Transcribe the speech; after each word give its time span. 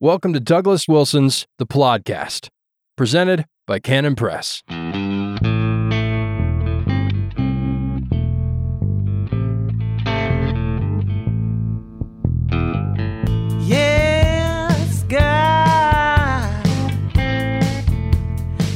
Welcome 0.00 0.32
to 0.32 0.40
Douglas 0.40 0.88
Wilson's 0.88 1.46
The 1.58 1.66
Podcast, 1.66 2.48
presented 2.96 3.44
by 3.64 3.78
Canon 3.78 4.16
Press. 4.16 4.60
Yes, 13.66 15.04
God. 15.04 16.64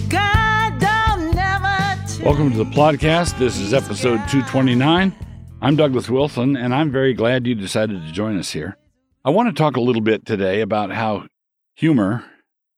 God 0.09 0.81
don't 0.81 1.35
never 1.35 2.25
Welcome 2.25 2.53
to 2.53 2.59
the 2.59 2.65
podcast. 2.65 3.37
This 3.39 3.59
is 3.59 3.75
episode 3.75 4.19
229. 4.29 5.13
I'm 5.61 5.75
Douglas 5.75 6.09
Wilson, 6.09 6.57
and 6.57 6.73
I'm 6.73 6.93
very 6.93 7.13
glad 7.13 7.45
you 7.45 7.57
decided 7.57 8.07
to 8.07 8.13
join 8.13 8.39
us 8.39 8.53
here. 8.53 8.77
I 9.25 9.31
want 9.31 9.49
to 9.49 9.61
talk 9.61 9.77
a 9.77 9.81
little 9.81 10.03
bit 10.03 10.25
today 10.25 10.61
about 10.61 10.93
how 10.93 11.27
humor 11.75 12.25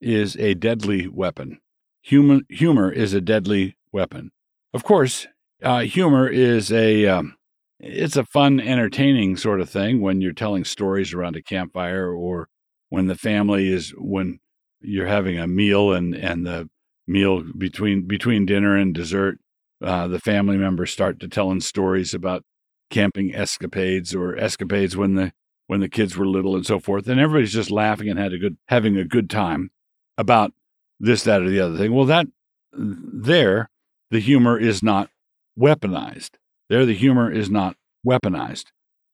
is 0.01 0.37
a 0.37 0.55
deadly 0.55 1.07
weapon. 1.07 1.61
Human, 2.03 2.47
humor 2.49 2.91
is 2.91 3.13
a 3.13 3.21
deadly 3.21 3.77
weapon. 3.93 4.31
Of 4.73 4.83
course, 4.83 5.27
uh, 5.63 5.81
humor 5.81 6.29
is 6.29 6.73
a 6.73 7.07
um, 7.07 7.37
it's 7.79 8.17
a 8.17 8.25
fun, 8.25 8.59
entertaining 8.59 9.37
sort 9.37 9.61
of 9.61 9.69
thing 9.69 10.01
when 10.01 10.23
you're 10.23 10.33
telling 10.33 10.65
stories 10.65 11.13
around 11.13 11.37
a 11.37 11.43
campfire 11.43 12.11
or 12.11 12.49
when 12.89 13.07
the 13.07 13.17
family 13.17 13.71
is 13.71 13.93
when 13.99 14.39
you're 14.81 15.07
having 15.07 15.39
a 15.39 15.47
meal 15.47 15.93
and 15.93 16.15
and 16.15 16.47
the 16.47 16.71
meal 17.07 17.43
between 17.59 18.07
between 18.07 18.47
dinner 18.47 18.77
and 18.77 18.95
dessert 18.95 19.39
uh, 19.83 20.07
the 20.07 20.21
family 20.21 20.57
members 20.57 20.91
start 20.91 21.21
to 21.21 21.29
telling 21.29 21.61
stories 21.61 22.15
about 22.15 22.45
camping 22.89 23.35
escapades 23.35 24.15
or 24.15 24.37
escapades 24.37 24.97
when 24.97 25.15
the 25.15 25.33
when 25.71 25.79
the 25.79 25.89
kids 25.89 26.17
were 26.17 26.27
little 26.27 26.57
and 26.57 26.67
so 26.67 26.81
forth 26.81 27.07
and 27.07 27.21
everybody's 27.21 27.53
just 27.53 27.71
laughing 27.71 28.09
and 28.09 28.19
had 28.19 28.33
a 28.33 28.39
good 28.39 28.57
having 28.67 28.97
a 28.97 29.05
good 29.05 29.31
time 29.31 29.71
about 30.19 30.53
this 30.99 31.23
that 31.23 31.43
or 31.43 31.49
the 31.49 31.61
other 31.61 31.79
thing. 31.79 31.95
Well 31.95 32.07
that 32.07 32.27
there 32.75 33.71
the 34.11 34.19
humor 34.19 34.59
is 34.59 34.83
not 34.83 35.11
weaponized. 35.57 36.31
There 36.69 36.85
the 36.85 36.97
humor 36.97 37.31
is 37.31 37.51
not 37.51 37.77
weaponized. 38.05 38.65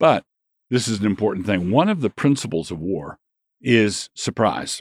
But 0.00 0.24
this 0.70 0.88
is 0.88 1.00
an 1.00 1.04
important 1.04 1.44
thing. 1.44 1.70
One 1.70 1.90
of 1.90 2.00
the 2.00 2.08
principles 2.08 2.70
of 2.70 2.80
war 2.80 3.18
is 3.60 4.08
surprise. 4.14 4.80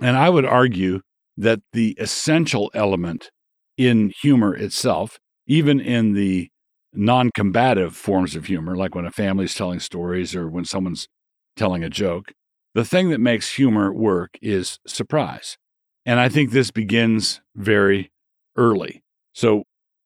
And 0.00 0.16
i 0.16 0.30
would 0.30 0.46
argue 0.46 1.00
that 1.36 1.58
the 1.72 1.96
essential 1.98 2.70
element 2.72 3.32
in 3.76 4.12
humor 4.22 4.54
itself 4.54 5.18
even 5.48 5.80
in 5.80 6.12
the 6.12 6.50
non 6.92 7.30
combative 7.34 7.96
forms 7.96 8.36
of 8.36 8.46
humor, 8.46 8.76
like 8.76 8.94
when 8.94 9.06
a 9.06 9.10
family's 9.10 9.56
telling 9.56 9.80
stories 9.80 10.36
or 10.36 10.48
when 10.48 10.64
someone's 10.64 11.08
telling 11.56 11.82
a 11.82 11.90
joke, 11.90 12.32
the 12.74 12.84
thing 12.84 13.10
that 13.10 13.20
makes 13.20 13.54
humor 13.54 13.92
work 13.92 14.38
is 14.42 14.78
surprise. 14.86 15.56
And 16.04 16.20
I 16.20 16.28
think 16.28 16.50
this 16.50 16.70
begins 16.70 17.40
very 17.54 18.12
early. 18.56 19.02
So 19.32 19.64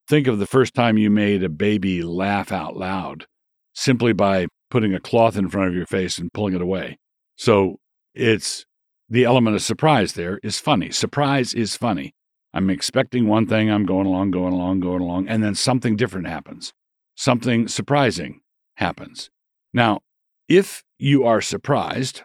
think 0.09 0.27
of 0.27 0.39
the 0.39 0.47
first 0.47 0.75
time 0.75 0.97
you 0.97 1.11
made 1.11 1.43
a 1.43 1.49
baby 1.49 2.03
laugh 2.03 2.53
out 2.53 2.77
loud 2.77 3.27
simply 3.75 4.13
by 4.13 4.47
putting 4.71 4.95
a 4.95 5.01
cloth 5.01 5.37
in 5.37 5.49
front 5.49 5.69
of 5.69 5.75
your 5.75 5.87
face 5.87 6.19
and 6.19 6.33
pulling 6.33 6.55
it 6.55 6.63
away. 6.63 6.99
So 7.37 7.79
it's 8.15 8.65
the 9.09 9.25
element 9.25 9.57
of 9.57 9.63
surprise 9.63 10.13
there 10.13 10.39
is 10.43 10.61
funny. 10.61 10.91
Surprise 10.91 11.53
is 11.55 11.77
funny. 11.77 12.15
I'm 12.53 12.71
expecting 12.71 13.27
one 13.27 13.47
thing, 13.47 13.71
I'm 13.71 13.87
going 13.87 14.07
along, 14.07 14.33
going 14.33 14.53
along, 14.53 14.81
going 14.81 15.03
along, 15.03 15.29
and 15.29 15.43
then 15.43 15.55
something 15.55 15.97
different 15.97 16.27
happens. 16.27 16.73
Something 17.17 17.69
surprising 17.69 18.41
happens. 18.77 19.31
Now, 19.73 20.01
if 20.51 20.83
you 20.99 21.25
are 21.25 21.41
surprised, 21.41 22.23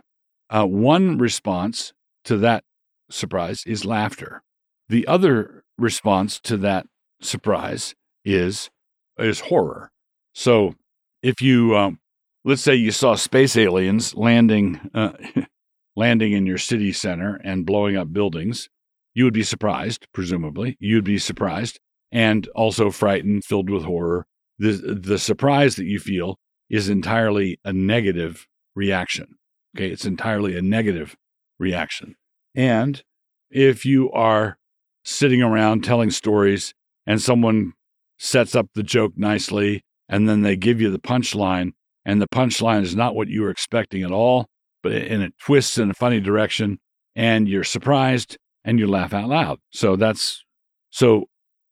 uh, 0.49 0.65
one 0.65 1.17
response 1.17 1.93
to 2.25 2.37
that 2.37 2.63
surprise 3.09 3.63
is 3.65 3.85
laughter. 3.85 4.41
The 4.89 5.07
other 5.07 5.63
response 5.77 6.39
to 6.41 6.57
that 6.57 6.87
surprise 7.21 7.93
is 8.25 8.69
is 9.17 9.41
horror. 9.41 9.91
So, 10.33 10.75
if 11.21 11.41
you 11.41 11.77
um, 11.77 11.99
let's 12.43 12.63
say 12.63 12.75
you 12.75 12.91
saw 12.91 13.15
space 13.15 13.55
aliens 13.55 14.15
landing 14.15 14.89
uh, 14.93 15.13
landing 15.95 16.33
in 16.33 16.45
your 16.45 16.57
city 16.57 16.91
center 16.91 17.39
and 17.43 17.65
blowing 17.65 17.95
up 17.95 18.11
buildings, 18.11 18.69
you 19.13 19.23
would 19.23 19.33
be 19.33 19.43
surprised, 19.43 20.07
presumably. 20.13 20.77
You'd 20.79 21.05
be 21.05 21.19
surprised 21.19 21.79
and 22.11 22.47
also 22.55 22.91
frightened, 22.91 23.45
filled 23.45 23.69
with 23.69 23.83
horror. 23.83 24.25
The, 24.57 24.71
the 25.01 25.19
surprise 25.19 25.75
that 25.75 25.85
you 25.85 25.99
feel 25.99 26.37
is 26.69 26.89
entirely 26.89 27.59
a 27.63 27.73
negative 27.73 28.47
reaction. 28.75 29.37
Okay, 29.75 29.89
it's 29.89 30.05
entirely 30.05 30.57
a 30.57 30.61
negative 30.61 31.15
reaction. 31.59 32.15
And 32.55 33.03
if 33.49 33.85
you 33.85 34.11
are 34.11 34.57
sitting 35.03 35.41
around 35.41 35.83
telling 35.83 36.09
stories 36.09 36.73
and 37.05 37.21
someone 37.21 37.73
sets 38.17 38.55
up 38.55 38.67
the 38.73 38.83
joke 38.83 39.13
nicely 39.15 39.83
and 40.07 40.27
then 40.29 40.41
they 40.41 40.55
give 40.55 40.79
you 40.79 40.91
the 40.91 40.99
punchline, 40.99 41.71
and 42.05 42.21
the 42.21 42.27
punchline 42.27 42.83
is 42.83 42.95
not 42.95 43.15
what 43.15 43.27
you 43.27 43.41
were 43.41 43.49
expecting 43.49 44.03
at 44.03 44.11
all, 44.11 44.47
but 44.83 44.91
and 44.91 45.23
it 45.23 45.33
twists 45.39 45.79
in 45.79 45.89
a 45.89 45.95
funny 45.95 46.19
direction, 46.19 46.77
and 47.15 47.49
you're 47.49 47.63
surprised 47.63 48.37
and 48.63 48.77
you 48.77 48.87
laugh 48.87 49.13
out 49.13 49.29
loud. 49.29 49.59
So 49.71 49.95
that's 49.95 50.43
so 50.91 51.25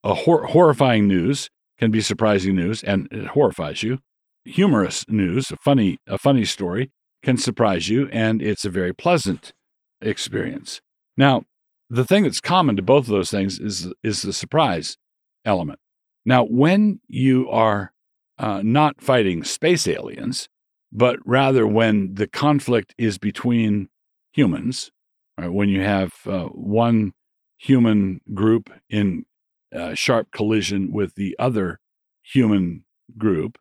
a 0.03 0.13
hor- 0.13 0.45
horrifying 0.45 1.07
news 1.07 1.49
can 1.77 1.91
be 1.91 2.01
surprising 2.01 2.55
news 2.55 2.83
and 2.83 3.07
it 3.11 3.27
horrifies 3.27 3.83
you. 3.83 3.99
Humorous 4.45 5.05
news, 5.07 5.51
a 5.51 5.57
funny 5.57 5.99
a 6.07 6.17
funny 6.17 6.45
story 6.45 6.91
can 7.23 7.37
surprise 7.37 7.87
you 7.87 8.09
and 8.11 8.41
it's 8.41 8.65
a 8.65 8.69
very 8.69 8.93
pleasant 8.93 9.53
experience. 10.01 10.81
Now, 11.15 11.43
the 11.89 12.03
thing 12.03 12.23
that's 12.23 12.41
common 12.41 12.75
to 12.75 12.81
both 12.81 13.05
of 13.05 13.11
those 13.11 13.31
things 13.31 13.59
is 13.59 13.91
is 14.03 14.21
the 14.21 14.33
surprise 14.33 14.97
element. 15.45 15.79
Now, 16.25 16.43
when 16.43 16.99
you 17.07 17.49
are 17.49 17.93
uh, 18.37 18.61
not 18.63 19.01
fighting 19.01 19.43
space 19.43 19.87
aliens, 19.87 20.49
but 20.91 21.19
rather 21.25 21.65
when 21.67 22.15
the 22.15 22.27
conflict 22.27 22.93
is 22.97 23.17
between 23.17 23.89
humans, 24.31 24.91
right, 25.37 25.51
when 25.51 25.69
you 25.69 25.81
have 25.81 26.13
uh, 26.25 26.45
one 26.45 27.13
human 27.57 28.21
group 28.33 28.69
in 28.89 29.25
uh, 29.73 29.93
sharp 29.93 30.31
collision 30.31 30.91
with 30.91 31.15
the 31.15 31.35
other 31.39 31.79
human 32.21 32.83
group, 33.17 33.57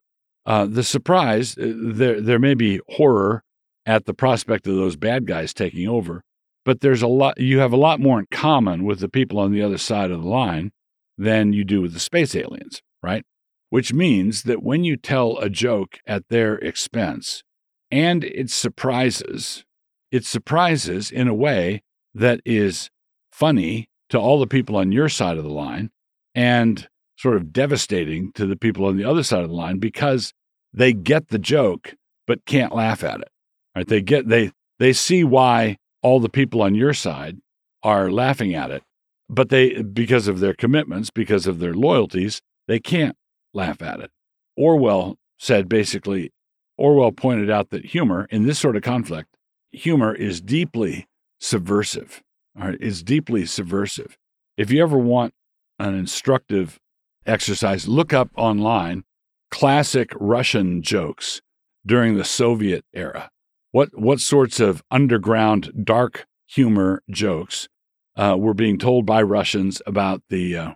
uh, 0.46 0.66
the 0.66 0.82
surprise 0.82 1.56
uh, 1.56 1.72
there 1.76 2.20
there 2.20 2.38
may 2.38 2.54
be 2.54 2.80
horror 2.88 3.42
at 3.86 4.06
the 4.06 4.14
prospect 4.14 4.66
of 4.66 4.76
those 4.76 4.96
bad 4.96 5.26
guys 5.26 5.52
taking 5.52 5.88
over, 5.88 6.22
but 6.64 6.80
there's 6.80 7.02
a 7.02 7.08
lot 7.08 7.38
you 7.38 7.58
have 7.58 7.72
a 7.72 7.76
lot 7.76 8.00
more 8.00 8.18
in 8.18 8.26
common 8.30 8.84
with 8.84 9.00
the 9.00 9.08
people 9.08 9.38
on 9.38 9.52
the 9.52 9.62
other 9.62 9.78
side 9.78 10.10
of 10.10 10.22
the 10.22 10.28
line 10.28 10.72
than 11.18 11.52
you 11.52 11.64
do 11.64 11.80
with 11.80 11.92
the 11.92 12.00
space 12.00 12.34
aliens, 12.34 12.82
right? 13.02 13.24
Which 13.70 13.92
means 13.92 14.42
that 14.44 14.62
when 14.62 14.84
you 14.84 14.96
tell 14.96 15.38
a 15.38 15.48
joke 15.48 15.98
at 16.06 16.28
their 16.28 16.56
expense 16.56 17.42
and 17.90 18.24
it 18.24 18.50
surprises, 18.50 19.64
it 20.10 20.24
surprises 20.24 21.10
in 21.10 21.28
a 21.28 21.34
way 21.34 21.82
that 22.14 22.40
is 22.44 22.90
funny 23.30 23.88
to 24.10 24.18
all 24.18 24.40
the 24.40 24.46
people 24.46 24.76
on 24.76 24.92
your 24.92 25.08
side 25.08 25.38
of 25.38 25.44
the 25.44 25.50
line 25.50 25.90
and 26.34 26.88
sort 27.22 27.36
of 27.36 27.52
devastating 27.52 28.32
to 28.32 28.46
the 28.46 28.56
people 28.56 28.84
on 28.84 28.96
the 28.96 29.04
other 29.04 29.22
side 29.22 29.44
of 29.44 29.48
the 29.48 29.54
line 29.54 29.78
because 29.78 30.32
they 30.74 30.92
get 30.92 31.28
the 31.28 31.38
joke 31.38 31.94
but 32.26 32.44
can't 32.46 32.74
laugh 32.74 33.04
at 33.04 33.20
it. 33.20 33.28
Right? 33.76 33.86
They 33.86 34.02
get 34.02 34.28
they 34.28 34.50
they 34.80 34.92
see 34.92 35.22
why 35.22 35.76
all 36.02 36.18
the 36.18 36.28
people 36.28 36.62
on 36.62 36.74
your 36.74 36.92
side 36.92 37.38
are 37.84 38.10
laughing 38.10 38.54
at 38.54 38.72
it, 38.72 38.82
but 39.28 39.50
they 39.50 39.82
because 39.82 40.26
of 40.26 40.40
their 40.40 40.54
commitments, 40.54 41.10
because 41.10 41.46
of 41.46 41.60
their 41.60 41.74
loyalties, 41.74 42.40
they 42.66 42.80
can't 42.80 43.16
laugh 43.54 43.80
at 43.80 44.00
it. 44.00 44.10
Orwell 44.56 45.16
said 45.38 45.68
basically 45.68 46.32
Orwell 46.76 47.12
pointed 47.12 47.50
out 47.50 47.70
that 47.70 47.86
humor 47.86 48.26
in 48.30 48.46
this 48.46 48.58
sort 48.58 48.76
of 48.76 48.82
conflict, 48.82 49.28
humor 49.70 50.12
is 50.12 50.40
deeply 50.40 51.06
subversive. 51.40 52.20
All 52.58 52.66
right, 52.66 52.78
it's 52.80 53.02
deeply 53.02 53.46
subversive. 53.46 54.16
If 54.56 54.72
you 54.72 54.82
ever 54.82 54.98
want 54.98 55.34
an 55.78 55.94
instructive 55.94 56.80
exercise, 57.26 57.88
look 57.88 58.12
up 58.12 58.30
online 58.36 59.04
classic 59.50 60.12
Russian 60.18 60.82
jokes 60.82 61.40
during 61.84 62.16
the 62.16 62.24
Soviet 62.24 62.84
era. 62.94 63.30
What 63.70 63.98
what 63.98 64.20
sorts 64.20 64.60
of 64.60 64.82
underground 64.90 65.84
dark 65.84 66.26
humor 66.46 67.02
jokes 67.10 67.68
uh, 68.16 68.36
were 68.38 68.54
being 68.54 68.78
told 68.78 69.06
by 69.06 69.22
Russians 69.22 69.80
about 69.86 70.22
the 70.28 70.56
uh, 70.56 70.72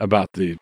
about 0.00 0.32
the 0.32 0.56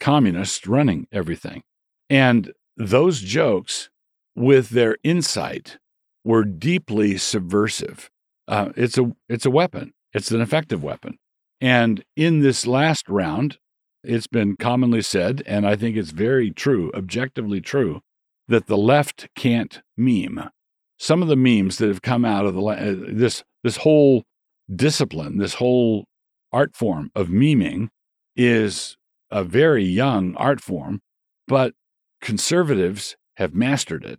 communists 0.00 0.66
running 0.66 1.06
everything, 1.12 1.62
and 2.08 2.52
those 2.76 3.20
jokes, 3.20 3.90
with 4.34 4.70
their 4.70 4.96
insight, 5.02 5.78
were 6.24 6.44
deeply 6.44 7.16
subversive. 7.16 8.10
Uh, 8.46 8.70
it's 8.76 8.98
a 8.98 9.12
it's 9.28 9.46
a 9.46 9.50
weapon. 9.50 9.92
It's 10.12 10.30
an 10.30 10.40
effective 10.40 10.82
weapon. 10.82 11.18
And 11.60 12.04
in 12.16 12.40
this 12.40 12.66
last 12.66 13.08
round, 13.08 13.58
it's 14.02 14.26
been 14.26 14.56
commonly 14.56 15.02
said, 15.02 15.42
and 15.46 15.66
I 15.66 15.76
think 15.76 15.96
it's 15.96 16.10
very 16.10 16.50
true, 16.50 16.90
objectively 16.94 17.60
true, 17.60 18.00
that 18.46 18.66
the 18.66 18.76
left 18.76 19.28
can't 19.34 19.80
meme. 19.96 20.50
some 21.00 21.22
of 21.22 21.28
the 21.28 21.36
memes 21.36 21.78
that 21.78 21.88
have 21.88 22.02
come 22.02 22.24
out 22.24 22.44
of 22.44 22.54
the 22.54 22.62
uh, 22.62 22.94
this 23.12 23.44
this 23.62 23.78
whole 23.78 24.24
discipline, 24.74 25.38
this 25.38 25.54
whole 25.54 26.06
art 26.52 26.74
form 26.74 27.10
of 27.14 27.28
memeing 27.28 27.88
is 28.36 28.96
a 29.30 29.44
very 29.44 29.84
young 29.84 30.34
art 30.36 30.60
form, 30.60 31.00
but 31.46 31.74
conservatives 32.20 33.16
have 33.36 33.54
mastered 33.54 34.04
it 34.04 34.18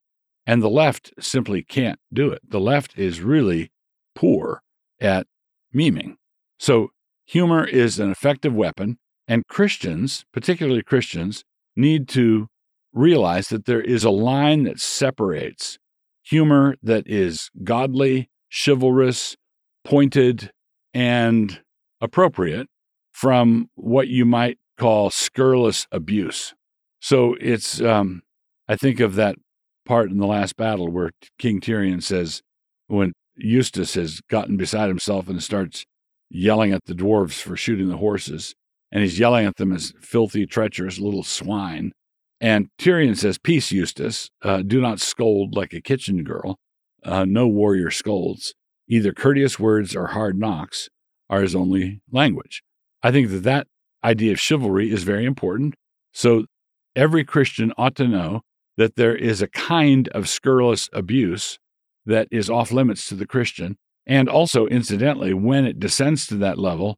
and 0.50 0.64
the 0.64 0.70
left 0.70 1.14
simply 1.20 1.62
can't 1.62 2.00
do 2.12 2.32
it. 2.32 2.42
The 2.48 2.60
left 2.60 2.98
is 2.98 3.22
really 3.22 3.72
poor 4.16 4.64
at 5.00 5.28
memeing. 5.76 6.16
So 6.58 6.90
humor 7.26 7.64
is 7.64 8.00
an 8.00 8.10
effective 8.10 8.52
weapon 8.52 8.98
and 9.30 9.46
Christians, 9.48 10.26
particularly 10.34 10.82
Christians, 10.82 11.44
need 11.76 12.10
to 12.10 12.48
realize 12.92 13.50
that 13.50 13.66
there 13.66 13.80
is 13.80 14.04
a 14.04 14.10
line 14.10 14.64
that 14.64 14.80
separates 14.80 15.78
humor 16.24 16.76
that 16.82 17.08
is 17.08 17.52
godly, 17.64 18.28
chivalrous, 18.52 19.38
pointed, 19.86 20.52
and 20.96 21.62
appropriate 22.02 22.68
from 23.12 23.70
what 23.76 24.08
you 24.08 24.26
might 24.26 24.58
call 24.78 25.12
scurrilous 25.12 25.86
abuse. 25.92 26.56
So 27.00 27.36
it's, 27.40 27.80
um, 27.82 28.24
I 28.68 28.76
think 28.76 29.00
of 29.00 29.14
that 29.16 29.36
part 29.86 30.10
in 30.10 30.18
the 30.18 30.28
last 30.28 30.58
battle 30.58 30.90
where 30.90 31.12
King 31.38 31.62
Tirian 31.62 32.02
says, 32.02 32.42
when 32.88 33.14
Eustace 33.36 33.94
has 33.94 34.22
gotten 34.30 34.58
beside 34.58 34.88
himself 34.88 35.30
and 35.30 35.42
starts 35.44 35.86
yelling 36.32 36.74
at 36.74 36.86
the 36.86 36.96
dwarves 36.96 37.42
for 37.42 37.56
shooting 37.56 37.90
the 37.90 37.98
horses, 37.98 38.56
and 38.92 39.04
he's 39.04 39.20
yelling 39.20 39.46
at 39.46 39.58
them 39.58 39.72
as 39.72 39.94
filthy, 40.02 40.46
treacherous 40.46 41.00
little 41.00 41.24
swine. 41.24 41.92
And 42.42 42.70
Tirian 42.80 43.18
says, 43.18 43.38
Peace, 43.38 43.72
Eustace. 43.72 44.30
Uh, 44.42 44.62
do 44.62 44.82
not 44.82 45.00
scold 45.00 45.56
like 45.56 45.74
a 45.74 45.82
kitchen 45.82 46.24
girl. 46.24 46.58
Uh, 47.04 47.26
no 47.26 47.48
warrior 47.48 47.92
scolds. 47.92 48.54
Either 48.88 49.14
courteous 49.14 49.60
words 49.60 49.96
or 49.96 50.08
hard 50.08 50.40
knocks 50.40 50.90
are 51.30 51.42
his 51.42 51.56
only 51.56 52.02
language. 52.12 52.64
I 53.04 53.12
think 53.12 53.30
that 53.30 53.44
that 53.44 53.68
idea 54.04 54.32
of 54.32 54.40
chivalry 54.40 54.92
is 54.92 55.04
very 55.04 55.26
important. 55.26 55.76
So 56.14 56.46
every 56.96 57.24
Christian 57.24 57.74
ought 57.78 57.96
to 57.96 58.08
know 58.08 58.42
that 58.78 58.96
there 58.96 59.16
is 59.16 59.42
a 59.42 59.48
kind 59.48 60.08
of 60.10 60.30
scurrilous 60.30 60.90
abuse 60.94 61.60
that 62.06 62.28
is 62.32 62.50
off 62.50 62.72
limits 62.72 63.08
to 63.10 63.16
the 63.16 63.28
Christian. 63.28 63.78
And 64.08 64.28
also, 64.28 64.66
incidentally, 64.68 65.34
when 65.34 65.66
it 65.66 65.80
descends 65.80 66.26
to 66.28 66.36
that 66.38 66.58
level, 66.58 66.98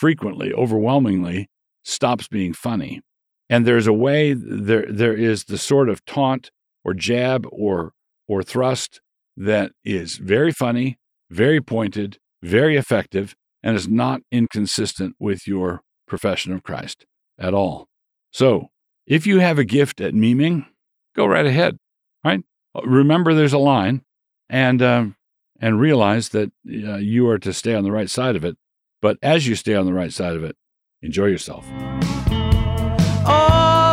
frequently, 0.00 0.50
overwhelmingly, 0.52 1.48
stops 1.84 2.26
being 2.26 2.54
funny. 2.54 3.02
And 3.50 3.66
there's 3.66 3.86
a 3.86 3.92
way 3.92 4.32
there 4.32 4.86
there 4.88 5.14
is 5.14 5.44
the 5.44 5.58
sort 5.58 5.88
of 5.88 6.04
taunt 6.06 6.50
or 6.84 6.94
jab 6.94 7.46
or 7.50 7.92
or 8.26 8.42
thrust 8.42 9.00
that 9.36 9.72
is 9.84 10.16
very 10.16 10.52
funny, 10.52 10.98
very 11.30 11.60
pointed, 11.60 12.18
very 12.42 12.76
effective, 12.76 13.34
and 13.62 13.76
is 13.76 13.88
not 13.88 14.22
inconsistent 14.32 15.16
with 15.18 15.46
your 15.46 15.82
profession 16.06 16.52
of 16.52 16.62
Christ 16.62 17.04
at 17.38 17.52
all. 17.52 17.88
So, 18.32 18.68
if 19.06 19.26
you 19.26 19.40
have 19.40 19.58
a 19.58 19.64
gift 19.64 20.00
at 20.00 20.14
memeing, 20.14 20.66
go 21.14 21.26
right 21.26 21.46
ahead. 21.46 21.76
Right? 22.24 22.42
Remember, 22.84 23.34
there's 23.34 23.52
a 23.52 23.58
line, 23.58 24.02
and 24.48 24.80
um, 24.80 25.16
and 25.60 25.80
realize 25.80 26.30
that 26.30 26.52
uh, 26.66 26.96
you 26.96 27.28
are 27.28 27.38
to 27.38 27.52
stay 27.52 27.74
on 27.74 27.84
the 27.84 27.92
right 27.92 28.08
side 28.08 28.36
of 28.36 28.44
it. 28.44 28.56
But 29.02 29.18
as 29.22 29.46
you 29.46 29.54
stay 29.54 29.74
on 29.74 29.86
the 29.86 29.94
right 29.94 30.12
side 30.12 30.36
of 30.36 30.44
it, 30.44 30.56
enjoy 31.02 31.26
yourself. 31.26 31.66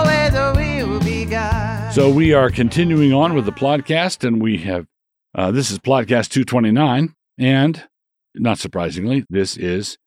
Where 0.06 0.30
the 0.30 0.86
will 0.88 1.00
be 1.00 1.26
God. 1.26 1.94
So 1.94 2.10
we 2.10 2.34
are 2.34 2.50
continuing 2.50 3.14
on 3.14 3.34
with 3.34 3.46
the 3.46 3.52
podcast, 3.52 4.28
and 4.28 4.42
we 4.42 4.58
have 4.60 4.86
uh, 5.34 5.52
this 5.52 5.72
is 5.72 5.80
podcast 5.80 6.30
229, 6.30 7.14
and 7.38 7.88
not 8.36 8.58
surprisingly, 8.58 9.26
this 9.30 9.56
is 9.56 9.98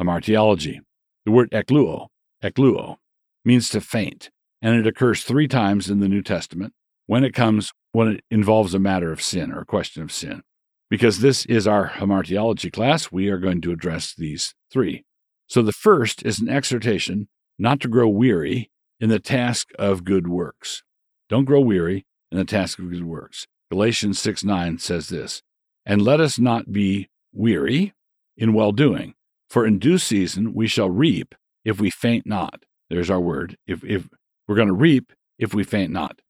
hamartiology. 0.00 0.80
The 1.24 1.30
word 1.30 1.50
ekluo, 1.52 2.08
ekluo, 2.42 2.96
means 3.44 3.70
to 3.70 3.80
faint, 3.80 4.30
and 4.60 4.74
it 4.74 4.86
occurs 4.86 5.22
three 5.22 5.48
times 5.48 5.88
in 5.88 6.00
the 6.00 6.08
New 6.08 6.22
Testament 6.22 6.72
when 7.06 7.24
it 7.24 7.34
comes 7.34 7.72
when 7.92 8.08
it 8.08 8.24
involves 8.30 8.74
a 8.74 8.78
matter 8.78 9.12
of 9.12 9.22
sin 9.22 9.52
or 9.52 9.60
a 9.60 9.66
question 9.66 10.02
of 10.02 10.12
sin. 10.12 10.42
Because 10.90 11.20
this 11.20 11.46
is 11.46 11.68
our 11.68 11.88
hamartiology 11.88 12.72
class, 12.72 13.12
we 13.12 13.28
are 13.28 13.38
going 13.38 13.60
to 13.62 13.70
address 13.70 14.12
these 14.12 14.54
three. 14.72 15.04
So 15.46 15.62
the 15.62 15.72
first 15.72 16.24
is 16.26 16.40
an 16.40 16.48
exhortation 16.48 17.28
not 17.58 17.80
to 17.80 17.88
grow 17.88 18.08
weary 18.08 18.70
in 18.98 19.08
the 19.08 19.20
task 19.20 19.68
of 19.78 20.04
good 20.04 20.26
works. 20.26 20.82
Don't 21.28 21.44
grow 21.44 21.60
weary 21.60 22.06
in 22.32 22.38
the 22.38 22.44
task 22.44 22.78
of 22.78 22.90
good 22.90 23.04
works. 23.04 23.46
Galatians 23.70 24.18
6 24.18 24.44
9 24.44 24.78
says 24.78 25.08
this, 25.08 25.42
and 25.86 26.02
let 26.02 26.20
us 26.20 26.38
not 26.38 26.72
be 26.72 27.08
weary 27.32 27.94
in 28.36 28.52
well 28.52 28.72
doing, 28.72 29.14
for 29.48 29.64
in 29.64 29.78
due 29.78 29.98
season 29.98 30.52
we 30.52 30.66
shall 30.66 30.90
reap 30.90 31.34
if 31.64 31.80
we 31.80 31.90
faint 31.90 32.26
not. 32.26 32.64
There's 32.88 33.10
our 33.10 33.20
word. 33.20 33.56
If, 33.66 33.84
if 33.84 34.08
we're 34.48 34.56
going 34.56 34.68
to 34.68 34.74
reap 34.74 35.12
if 35.38 35.54
we 35.54 35.62
faint 35.62 35.92
not. 35.92 36.20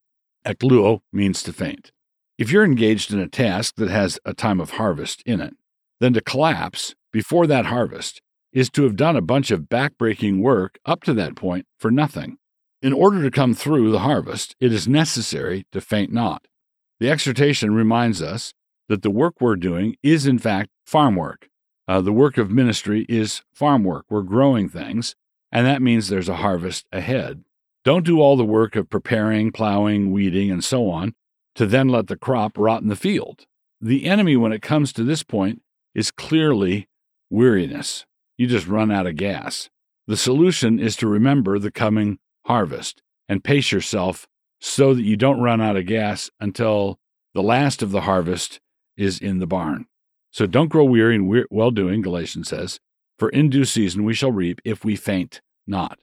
Ekluo 0.45 1.01
means 1.11 1.41
to 1.43 1.53
faint. 1.53 1.91
If 2.37 2.51
you're 2.51 2.65
engaged 2.65 3.13
in 3.13 3.19
a 3.19 3.27
task 3.27 3.75
that 3.75 3.89
has 3.89 4.19
a 4.25 4.33
time 4.33 4.59
of 4.59 4.71
harvest 4.71 5.21
in 5.25 5.41
it, 5.41 5.55
then 5.99 6.13
to 6.13 6.21
collapse 6.21 6.95
before 7.11 7.45
that 7.47 7.67
harvest 7.67 8.21
is 8.53 8.69
to 8.71 8.83
have 8.83 8.95
done 8.95 9.15
a 9.15 9.21
bunch 9.21 9.51
of 9.51 9.69
backbreaking 9.69 10.41
work 10.41 10.79
up 10.85 11.03
to 11.03 11.13
that 11.13 11.35
point 11.35 11.65
for 11.77 11.91
nothing. 11.91 12.37
In 12.81 12.93
order 12.93 13.21
to 13.21 13.31
come 13.31 13.53
through 13.53 13.91
the 13.91 13.99
harvest, 13.99 14.55
it 14.59 14.73
is 14.73 14.87
necessary 14.87 15.65
to 15.71 15.79
faint 15.79 16.11
not. 16.11 16.47
The 16.99 17.09
exhortation 17.09 17.73
reminds 17.73 18.21
us 18.21 18.53
that 18.89 19.03
the 19.03 19.11
work 19.11 19.35
we're 19.39 19.55
doing 19.55 19.95
is, 20.01 20.25
in 20.25 20.39
fact, 20.39 20.69
farm 20.85 21.15
work. 21.15 21.47
Uh, 21.87 22.01
the 22.01 22.11
work 22.11 22.37
of 22.37 22.49
ministry 22.49 23.05
is 23.07 23.43
farm 23.53 23.83
work. 23.83 24.05
We're 24.09 24.21
growing 24.23 24.67
things, 24.67 25.15
and 25.51 25.65
that 25.67 25.81
means 25.81 26.07
there's 26.07 26.29
a 26.29 26.37
harvest 26.37 26.85
ahead. 26.91 27.43
Don't 27.83 28.05
do 28.05 28.19
all 28.19 28.35
the 28.35 28.43
work 28.43 28.75
of 28.75 28.89
preparing, 28.89 29.51
plowing, 29.51 30.11
weeding, 30.11 30.51
and 30.51 30.63
so 30.63 30.89
on 30.89 31.13
to 31.55 31.65
then 31.65 31.89
let 31.89 32.07
the 32.07 32.17
crop 32.17 32.57
rot 32.57 32.81
in 32.81 32.87
the 32.87 32.95
field. 32.95 33.45
The 33.79 34.05
enemy, 34.05 34.35
when 34.35 34.51
it 34.51 34.61
comes 34.61 34.93
to 34.93 35.03
this 35.03 35.23
point, 35.23 35.61
is 35.93 36.11
clearly 36.11 36.87
weariness. 37.29 38.05
You 38.37 38.47
just 38.47 38.67
run 38.67 38.91
out 38.91 39.07
of 39.07 39.15
gas. 39.15 39.69
The 40.07 40.17
solution 40.17 40.79
is 40.79 40.95
to 40.97 41.07
remember 41.07 41.59
the 41.59 41.71
coming 41.71 42.19
harvest 42.45 43.01
and 43.29 43.43
pace 43.43 43.71
yourself 43.71 44.27
so 44.59 44.93
that 44.93 45.03
you 45.03 45.15
don't 45.15 45.41
run 45.41 45.61
out 45.61 45.75
of 45.75 45.85
gas 45.85 46.29
until 46.39 46.99
the 47.33 47.43
last 47.43 47.81
of 47.81 47.91
the 47.91 48.01
harvest 48.01 48.59
is 48.97 49.19
in 49.19 49.39
the 49.39 49.47
barn. 49.47 49.85
So 50.31 50.45
don't 50.45 50.69
grow 50.69 50.85
weary 50.85 51.15
in 51.15 51.45
well 51.49 51.71
doing, 51.71 52.01
Galatians 52.01 52.49
says, 52.49 52.79
for 53.17 53.29
in 53.29 53.49
due 53.49 53.65
season 53.65 54.03
we 54.03 54.13
shall 54.13 54.31
reap 54.31 54.61
if 54.63 54.85
we 54.85 54.95
faint 54.95 55.41
not. 55.67 55.99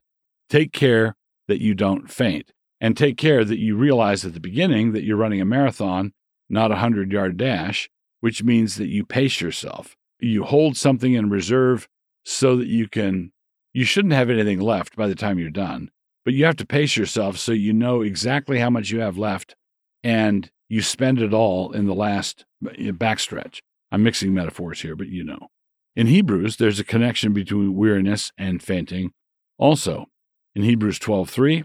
Take 0.48 0.72
care 0.72 1.16
that 1.46 1.60
you 1.60 1.74
don't 1.74 2.10
faint, 2.10 2.52
and 2.80 2.96
take 2.96 3.16
care 3.16 3.44
that 3.44 3.58
you 3.58 3.76
realize 3.76 4.24
at 4.24 4.34
the 4.34 4.40
beginning 4.40 4.92
that 4.92 5.04
you're 5.04 5.16
running 5.16 5.40
a 5.40 5.44
marathon, 5.44 6.12
not 6.48 6.70
a 6.70 6.74
100 6.74 7.12
yard 7.12 7.36
dash, 7.36 7.88
which 8.20 8.42
means 8.42 8.76
that 8.76 8.88
you 8.88 9.04
pace 9.04 9.40
yourself. 9.40 9.96
You 10.20 10.44
hold 10.44 10.76
something 10.76 11.14
in 11.14 11.30
reserve 11.30 11.88
so 12.24 12.56
that 12.56 12.66
you 12.66 12.88
can, 12.88 13.32
you 13.72 13.84
shouldn't 13.84 14.14
have 14.14 14.30
anything 14.30 14.60
left 14.60 14.96
by 14.96 15.06
the 15.06 15.14
time 15.14 15.38
you're 15.38 15.50
done, 15.50 15.90
but 16.24 16.34
you 16.34 16.44
have 16.44 16.56
to 16.56 16.66
pace 16.66 16.96
yourself 16.96 17.38
so 17.38 17.52
you 17.52 17.72
know 17.72 18.02
exactly 18.02 18.58
how 18.58 18.70
much 18.70 18.90
you 18.90 19.00
have 19.00 19.18
left 19.18 19.54
and 20.02 20.50
you 20.68 20.82
spend 20.82 21.20
it 21.20 21.32
all 21.32 21.72
in 21.72 21.86
the 21.86 21.94
last 21.94 22.44
eh, 22.66 22.90
backstretch. 22.90 23.60
I'm 23.90 24.02
mixing 24.02 24.34
metaphors 24.34 24.82
here, 24.82 24.94
but 24.94 25.08
you 25.08 25.24
know. 25.24 25.48
In 25.96 26.06
Hebrews, 26.06 26.56
there's 26.56 26.78
a 26.78 26.84
connection 26.84 27.32
between 27.32 27.74
weariness 27.74 28.30
and 28.38 28.62
fainting 28.62 29.12
also. 29.56 30.06
In 30.54 30.62
Hebrews 30.62 30.98
12:3, 30.98 31.64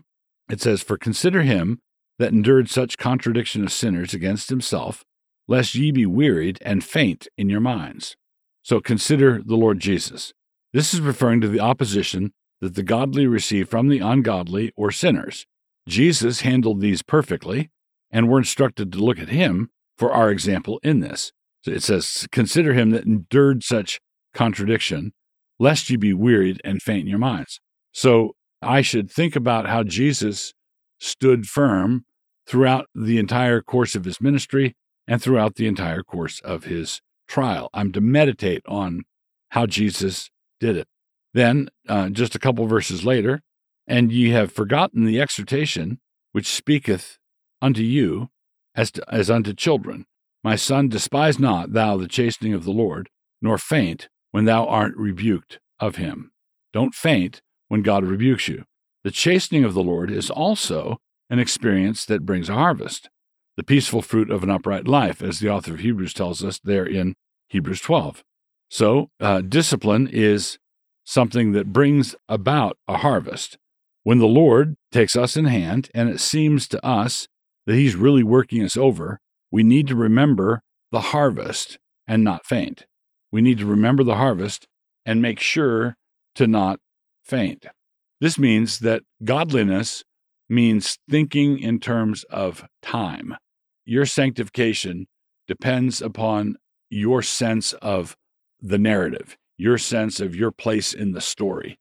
it 0.50 0.62
says, 0.62 0.81
"For 0.81 0.97
consider 0.97 1.41
him 1.41 1.79
that 2.19 2.31
endured 2.31 2.69
such 2.69 2.97
contradiction 2.97 3.63
of 3.63 3.71
sinners 3.71 4.13
against 4.13 4.50
himself, 4.50 5.03
lest 5.47 5.75
ye 5.75 5.91
be 5.91 6.05
wearied 6.05 6.59
and 6.62 6.83
faint 6.83 7.27
in 7.38 7.50
your 7.50 7.62
minds." 7.62 8.15
So 8.62 8.79
consider 8.79 9.41
the 9.43 9.57
Lord 9.57 9.79
Jesus. 9.79 10.33
This 10.71 10.93
is 10.93 11.01
referring 11.01 11.41
to 11.41 11.47
the 11.47 11.59
opposition 11.59 12.33
that 12.62 12.75
the 12.75 12.83
godly 12.83 13.27
receive 13.27 13.67
from 13.69 13.89
the 13.89 14.00
ungodly 14.00 14.71
or 14.75 14.89
sinners. 14.91 15.45
Jesus 15.88 16.41
handled 16.41 16.79
these 16.79 17.01
perfectly, 17.01 17.69
and 18.09 18.29
we're 18.29 18.38
instructed 18.39 18.91
to 18.91 19.03
look 19.03 19.19
at 19.19 19.29
him 19.29 19.69
for 19.97 20.13
our 20.13 20.31
example 20.31 20.79
in 20.81 21.01
this. 21.01 21.31
So 21.62 21.71
it 21.71 21.83
says, 21.83 22.27
Consider 22.31 22.73
him 22.73 22.91
that 22.91 23.05
endured 23.05 23.63
such 23.63 24.00
contradiction, 24.33 25.13
lest 25.59 25.89
ye 25.89 25.97
be 25.97 26.13
wearied 26.13 26.62
and 26.63 26.81
faint 26.81 27.01
in 27.01 27.07
your 27.07 27.19
minds. 27.19 27.59
So 27.91 28.35
I 28.63 28.82
should 28.82 29.12
think 29.12 29.36
about 29.36 29.67
how 29.67 29.84
Jesus 29.84 30.53
stood 31.00 31.46
firm 31.46 32.05
throughout 32.48 32.88
the 32.96 33.17
entire 33.17 33.62
course 33.62 33.96
of 33.96 34.05
his 34.05 34.20
ministry 34.22 34.75
and 35.08 35.22
throughout 35.22 35.55
the 35.55 35.67
entire 35.67 36.03
course 36.03 36.39
of 36.41 36.65
his 36.65 37.01
trial. 37.27 37.70
I'm 37.74 37.91
to 37.93 38.01
meditate 38.01 38.63
on 38.67 39.03
how 39.50 39.65
Jesus 39.65 40.29
did 40.60 40.77
it. 40.77 40.88
Then, 41.34 41.70
uh, 41.88 42.10
just 42.10 42.36
a 42.36 42.39
couple 42.39 42.65
verses 42.67 43.05
later, 43.05 43.41
and 43.88 44.12
ye 44.12 44.29
have 44.29 44.51
forgotten 44.51 45.05
the 45.05 45.20
exhortation 45.20 46.00
which 46.32 46.48
speaketh 46.48 47.17
unto 47.62 47.82
you 47.82 48.29
as, 48.75 48.91
to, 48.91 49.13
as 49.13 49.29
unto 49.29 49.53
children. 49.53 50.05
My 50.43 50.55
son, 50.55 50.89
despise 50.89 51.39
not 51.39 51.74
thou 51.74 51.98
the 51.98 52.08
chastening 52.08 52.53
of 52.53 52.65
the 52.65 52.72
Lord, 52.72 53.10
nor 53.41 53.58
faint 53.58 54.10
when 54.32 54.46
thou 54.46 54.65
art 54.65 54.93
rebuked 54.96 55.60
of 55.79 55.96
him. 55.96 56.32
Don't 56.72 56.93
faint 56.93 57.41
when 57.73 57.81
God 57.81 58.05
rebukes 58.05 58.47
you. 58.47 58.65
The 59.03 59.09
chastening 59.09 59.63
of 59.63 59.73
the 59.73 59.81
Lord 59.81 60.11
is 60.11 60.29
also 60.29 60.99
an 61.31 61.39
experience 61.39 62.05
that 62.05 62.23
brings 62.23 62.47
a 62.47 62.53
harvest, 62.53 63.09
the 63.57 63.63
peaceful 63.63 64.03
fruit 64.03 64.29
of 64.29 64.43
an 64.43 64.51
upright 64.51 64.87
life, 64.87 65.23
as 65.23 65.39
the 65.39 65.49
author 65.49 65.73
of 65.73 65.79
Hebrews 65.79 66.13
tells 66.13 66.43
us 66.43 66.59
there 66.63 66.85
in 66.85 67.15
Hebrews 67.47 67.81
12. 67.81 68.23
So, 68.69 69.09
uh, 69.19 69.41
discipline 69.41 70.07
is 70.07 70.59
something 71.03 71.53
that 71.53 71.73
brings 71.73 72.15
about 72.29 72.77
a 72.87 72.97
harvest. 72.97 73.57
When 74.03 74.19
the 74.19 74.27
Lord 74.27 74.75
takes 74.91 75.15
us 75.15 75.35
in 75.35 75.45
hand 75.45 75.89
and 75.95 76.09
it 76.09 76.19
seems 76.19 76.67
to 76.67 76.85
us 76.85 77.27
that 77.65 77.73
He's 77.73 77.95
really 77.95 78.21
working 78.21 78.63
us 78.63 78.77
over, 78.77 79.19
we 79.49 79.63
need 79.63 79.87
to 79.87 79.95
remember 79.95 80.61
the 80.91 81.01
harvest 81.09 81.79
and 82.07 82.23
not 82.23 82.45
faint. 82.45 82.85
We 83.31 83.41
need 83.41 83.57
to 83.57 83.65
remember 83.65 84.03
the 84.03 84.17
harvest 84.17 84.67
and 85.07 85.23
make 85.23 85.39
sure 85.39 85.95
to 86.35 86.45
not 86.45 86.79
faint. 87.23 87.65
This 88.19 88.37
means 88.37 88.79
that 88.79 89.03
godliness 89.23 90.03
means 90.49 90.97
thinking 91.09 91.59
in 91.59 91.79
terms 91.79 92.23
of 92.25 92.65
time. 92.81 93.35
Your 93.85 94.05
sanctification 94.05 95.07
depends 95.47 96.01
upon 96.01 96.55
your 96.89 97.21
sense 97.21 97.73
of 97.73 98.15
the 98.61 98.77
narrative, 98.77 99.35
your 99.57 99.77
sense 99.77 100.19
of 100.19 100.35
your 100.35 100.51
place 100.51 100.93
in 100.93 101.11
the 101.11 101.21
story. 101.21 101.77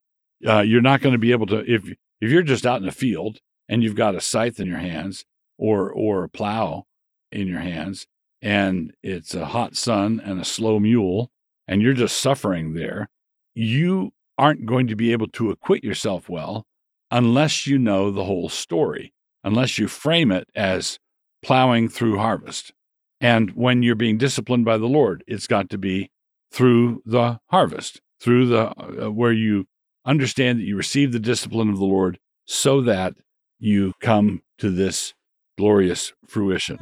Uh, 0.47 0.61
you're 0.61 0.81
not 0.81 1.01
going 1.01 1.13
to 1.13 1.19
be 1.19 1.33
able 1.33 1.47
to 1.47 1.59
if 1.59 1.89
if 2.21 2.31
you're 2.31 2.43
just 2.43 2.67
out 2.67 2.81
in 2.81 2.87
the 2.87 2.93
field 2.93 3.39
and 3.69 3.83
you've 3.83 3.95
got 3.95 4.15
a 4.15 4.21
scythe 4.21 4.59
in 4.59 4.67
your 4.67 4.79
hands 4.79 5.25
or 5.59 5.91
or 5.93 6.25
a 6.25 6.29
plow 6.29 6.85
in 7.31 7.47
your 7.47 7.61
hands 7.61 8.07
and 8.41 8.93
it's 9.03 9.35
a 9.35 9.47
hot 9.47 9.77
sun 9.77 10.21
and 10.25 10.41
a 10.41 10.45
slow 10.45 10.81
mule 10.81 11.31
and 11.69 11.81
you're 11.81 11.93
just 11.93 12.21
suffering 12.21 12.75
there, 12.75 13.09
you 13.55 14.13
aren't 14.43 14.67
going 14.67 14.89
to 14.89 14.97
be 14.97 15.13
able 15.13 15.29
to 15.29 15.53
acquit 15.53 15.85
yourself 15.85 16.29
well 16.29 16.67
unless 17.13 17.65
you 17.65 17.79
know 17.79 18.11
the 18.11 18.25
whole 18.25 18.49
story, 18.49 19.15
unless 19.45 19.79
you 19.79 19.87
frame 19.87 20.33
it 20.33 20.49
as 20.57 20.99
plowing 21.45 21.89
through 21.89 22.19
harvest. 22.19 22.73
And 23.21 23.53
when 23.53 23.85
you're 23.85 23.95
being 23.95 24.19
disciplined 24.19 24.65
by 24.65 24.79
the 24.79 24.89
Lord, 24.89 25.23
it's 25.29 25.47
got 25.47 25.71
to 25.71 25.79
be 25.79 26.11
through 26.51 27.03
the 27.07 27.39
harvest, 27.51 28.01
through 28.21 28.47
the 28.47 29.05
uh, 29.07 29.13
where 29.13 29.33
you 29.33 29.67
understand 30.05 30.59
that 30.59 30.65
you 30.65 30.77
receive 30.77 31.13
the 31.13 31.21
discipline 31.21 31.69
of 31.69 31.79
the 31.79 31.85
Lord 31.85 32.19
so 32.45 32.81
that 32.81 33.15
you 33.61 33.93
come 34.01 34.43
to 34.59 34.71
this 34.71 35.15
glorious 35.57 36.15
fruition. 36.27 36.81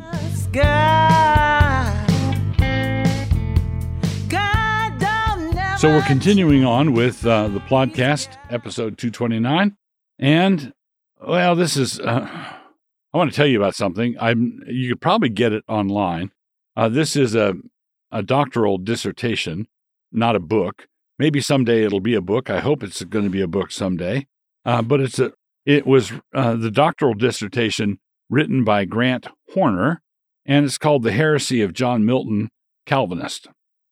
So 5.80 5.88
we're 5.88 6.02
continuing 6.02 6.62
on 6.62 6.92
with 6.92 7.24
uh, 7.24 7.48
the 7.48 7.60
podcast, 7.60 8.36
episode 8.50 8.98
229. 8.98 9.78
And, 10.18 10.74
well, 11.26 11.56
this 11.56 11.78
is, 11.78 11.98
uh, 11.98 12.28
I 13.14 13.16
want 13.16 13.30
to 13.30 13.34
tell 13.34 13.46
you 13.46 13.58
about 13.58 13.74
something. 13.74 14.14
I'm, 14.20 14.60
you 14.66 14.90
could 14.90 15.00
probably 15.00 15.30
get 15.30 15.54
it 15.54 15.64
online. 15.68 16.32
Uh, 16.76 16.90
this 16.90 17.16
is 17.16 17.34
a, 17.34 17.54
a 18.12 18.22
doctoral 18.22 18.76
dissertation, 18.76 19.68
not 20.12 20.36
a 20.36 20.38
book. 20.38 20.86
Maybe 21.18 21.40
someday 21.40 21.82
it'll 21.82 22.00
be 22.00 22.14
a 22.14 22.20
book. 22.20 22.50
I 22.50 22.60
hope 22.60 22.82
it's 22.82 23.02
going 23.04 23.24
to 23.24 23.30
be 23.30 23.40
a 23.40 23.48
book 23.48 23.70
someday. 23.70 24.26
Uh, 24.66 24.82
but 24.82 25.00
it's 25.00 25.18
a, 25.18 25.32
it 25.64 25.86
was 25.86 26.12
uh, 26.34 26.56
the 26.56 26.70
doctoral 26.70 27.14
dissertation 27.14 28.00
written 28.28 28.64
by 28.64 28.84
Grant 28.84 29.28
Horner, 29.54 30.02
and 30.44 30.66
it's 30.66 30.76
called 30.76 31.04
The 31.04 31.12
Heresy 31.12 31.62
of 31.62 31.72
John 31.72 32.04
Milton, 32.04 32.50
Calvinist. 32.84 33.48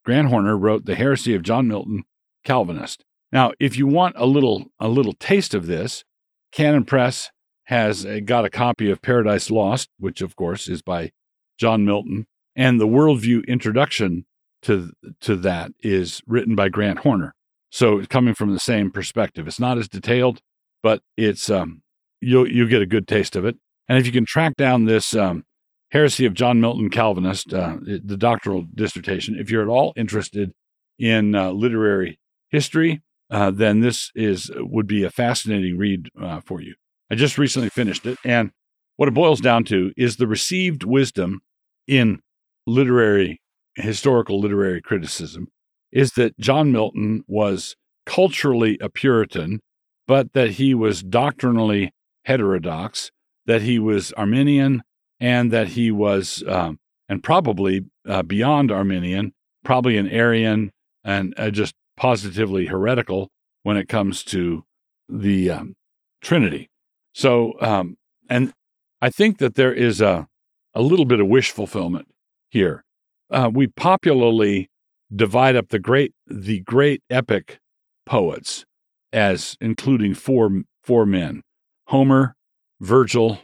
Grant 0.08 0.28
Horner 0.28 0.56
wrote 0.56 0.86
The 0.86 0.94
Heresy 0.94 1.34
of 1.34 1.42
John 1.42 1.68
Milton, 1.68 2.04
Calvinist. 2.42 3.04
Now, 3.30 3.52
if 3.60 3.76
you 3.76 3.86
want 3.86 4.16
a 4.16 4.24
little 4.24 4.64
a 4.80 4.88
little 4.88 5.12
taste 5.12 5.52
of 5.52 5.66
this, 5.66 6.02
Canon 6.50 6.86
Press 6.86 7.30
has 7.64 8.06
uh, 8.06 8.20
got 8.24 8.46
a 8.46 8.48
copy 8.48 8.90
of 8.90 9.02
Paradise 9.02 9.50
Lost, 9.50 9.90
which 9.98 10.22
of 10.22 10.34
course 10.34 10.66
is 10.66 10.80
by 10.80 11.10
John 11.58 11.84
Milton, 11.84 12.26
and 12.56 12.80
the 12.80 12.86
worldview 12.86 13.46
introduction 13.46 14.24
to 14.62 14.92
to 15.20 15.36
that 15.36 15.72
is 15.80 16.22
written 16.26 16.54
by 16.54 16.70
Grant 16.70 17.00
Horner. 17.00 17.34
So 17.70 17.98
it's 17.98 18.08
coming 18.08 18.32
from 18.32 18.54
the 18.54 18.58
same 18.58 18.90
perspective. 18.90 19.46
It's 19.46 19.60
not 19.60 19.76
as 19.76 19.90
detailed, 19.90 20.40
but 20.82 21.02
it's 21.18 21.50
um, 21.50 21.82
you'll 22.22 22.50
you'll 22.50 22.70
get 22.70 22.80
a 22.80 22.86
good 22.86 23.06
taste 23.06 23.36
of 23.36 23.44
it. 23.44 23.56
And 23.90 23.98
if 23.98 24.06
you 24.06 24.12
can 24.12 24.24
track 24.24 24.56
down 24.56 24.86
this 24.86 25.14
um, 25.14 25.44
Heresy 25.90 26.26
of 26.26 26.34
John 26.34 26.60
Milton 26.60 26.90
Calvinist, 26.90 27.52
uh, 27.52 27.76
the 27.80 28.16
doctoral 28.16 28.66
dissertation. 28.74 29.36
If 29.38 29.50
you're 29.50 29.62
at 29.62 29.68
all 29.68 29.92
interested 29.96 30.52
in 30.98 31.34
uh, 31.34 31.50
literary 31.50 32.18
history, 32.50 33.02
uh, 33.30 33.50
then 33.50 33.80
this 33.80 34.10
is 34.14 34.50
would 34.56 34.86
be 34.86 35.04
a 35.04 35.10
fascinating 35.10 35.78
read 35.78 36.08
uh, 36.20 36.40
for 36.40 36.60
you. 36.60 36.74
I 37.10 37.14
just 37.14 37.38
recently 37.38 37.70
finished 37.70 38.04
it, 38.04 38.18
and 38.24 38.50
what 38.96 39.08
it 39.08 39.14
boils 39.14 39.40
down 39.40 39.64
to 39.64 39.92
is 39.96 40.16
the 40.16 40.26
received 40.26 40.84
wisdom 40.84 41.40
in 41.86 42.20
literary, 42.66 43.40
historical 43.76 44.40
literary 44.40 44.82
criticism 44.82 45.48
is 45.90 46.12
that 46.12 46.38
John 46.38 46.70
Milton 46.70 47.24
was 47.26 47.76
culturally 48.04 48.78
a 48.80 48.88
Puritan, 48.88 49.60
but 50.06 50.32
that 50.32 50.52
he 50.52 50.74
was 50.74 51.02
doctrinally 51.02 51.92
heterodox, 52.24 53.10
that 53.46 53.62
he 53.62 53.78
was 53.78 54.12
Arminian, 54.12 54.82
and 55.20 55.50
that 55.50 55.68
he 55.68 55.90
was, 55.90 56.42
um, 56.46 56.78
and 57.08 57.22
probably 57.22 57.86
uh, 58.06 58.22
beyond 58.22 58.70
Arminian, 58.70 59.32
probably 59.64 59.96
an 59.96 60.08
Arian 60.08 60.70
and 61.04 61.34
uh, 61.36 61.50
just 61.50 61.74
positively 61.96 62.66
heretical 62.66 63.30
when 63.62 63.76
it 63.76 63.88
comes 63.88 64.22
to 64.24 64.64
the 65.08 65.50
um, 65.50 65.74
Trinity. 66.22 66.70
So, 67.12 67.54
um, 67.60 67.96
and 68.28 68.52
I 69.00 69.10
think 69.10 69.38
that 69.38 69.54
there 69.54 69.72
is 69.72 70.00
a, 70.00 70.28
a 70.74 70.82
little 70.82 71.04
bit 71.04 71.20
of 71.20 71.26
wish 71.26 71.50
fulfillment 71.50 72.08
here. 72.50 72.84
Uh, 73.30 73.50
we 73.52 73.66
popularly 73.66 74.70
divide 75.14 75.56
up 75.56 75.68
the 75.68 75.78
great 75.78 76.12
the 76.26 76.60
great 76.60 77.02
epic 77.10 77.58
poets 78.06 78.64
as 79.12 79.56
including 79.60 80.14
four 80.14 80.62
four 80.82 81.06
men: 81.06 81.42
Homer, 81.88 82.36
Virgil, 82.80 83.40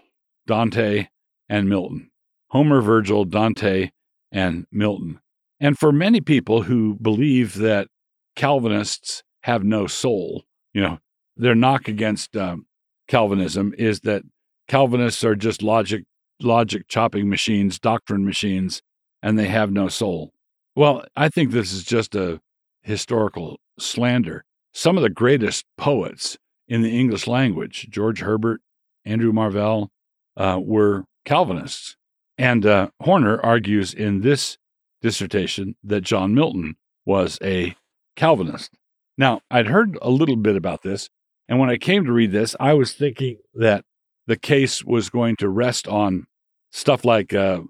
Dante, 0.47 1.09
and 1.49 1.69
Milton. 1.69 2.11
Homer, 2.49 2.81
Virgil, 2.81 3.25
Dante, 3.25 3.91
and 4.31 4.67
Milton. 4.71 5.21
And 5.61 5.79
for 5.79 5.93
many 5.93 6.21
people 6.21 6.63
who 6.63 6.95
believe 7.01 7.55
that 7.55 7.89
Calvinists 8.37 9.23
have 9.43 9.65
no 9.65 9.87
soul, 9.87 10.45
you 10.73 10.83
know, 10.83 10.99
their 11.37 11.55
knock 11.55 11.89
against 11.89 12.37
um, 12.37 12.67
Calvinism 13.09 13.75
is 13.79 14.01
that 14.01 14.23
Calvinists 14.69 15.25
are 15.25 15.35
just 15.35 15.63
logic 15.63 16.05
logic 16.41 16.89
chopping 16.89 17.29
machines, 17.29 17.79
doctrine 17.79 18.25
machines, 18.25 18.83
and 19.23 19.39
they 19.39 19.47
have 19.47 19.71
no 19.71 19.89
soul. 19.89 20.33
Well, 20.75 21.05
I 21.17 21.29
think 21.29 21.51
this 21.51 21.73
is 21.73 21.85
just 21.85 22.15
a 22.15 22.41
historical 22.83 23.61
slander. 23.79 24.45
Some 24.73 24.97
of 24.97 25.03
the 25.03 25.11
greatest 25.11 25.65
poets 25.77 26.37
in 26.67 26.83
the 26.83 26.99
English 26.99 27.27
language, 27.27 27.87
George 27.91 28.21
Herbert, 28.21 28.61
Andrew 29.05 29.33
Marvell, 29.33 29.91
uh, 30.37 30.59
were 30.61 31.05
Calvinists. 31.25 31.97
And 32.37 32.67
uh, 32.67 32.89
Horner 33.01 33.41
argues 33.41 33.95
in 33.95 34.21
this 34.21 34.59
dissertation 35.03 35.77
that 35.85 36.01
John 36.01 36.35
Milton 36.35 36.77
was 37.05 37.39
a 37.43 37.77
Calvinist. 38.17 38.73
Now, 39.17 39.41
I'd 39.51 39.69
heard 39.69 39.99
a 40.03 40.11
little 40.11 40.37
bit 40.37 40.57
about 40.57 40.83
this, 40.83 41.09
and 41.49 41.59
when 41.59 41.71
I 41.71 41.77
came 41.77 42.05
to 42.05 42.13
read 42.13 42.33
this, 42.33 42.57
I 42.59 42.73
was 42.73 42.93
thinking 42.93 43.39
that 43.55 43.85
the 44.27 44.37
case 44.37 44.83
was 44.85 45.11
going 45.11 45.37
to 45.37 45.49
rest 45.49 45.87
on 45.87 46.27
stuff 46.73 47.05
like 47.05 47.33
uh, 47.33 47.61